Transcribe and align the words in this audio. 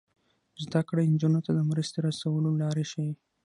زده 0.63 0.81
کړه 0.87 1.01
نجونو 1.13 1.39
ته 1.45 1.51
د 1.55 1.59
مرستې 1.69 1.97
رسولو 2.07 2.49
لارې 2.61 2.83
ښيي. 2.91 3.11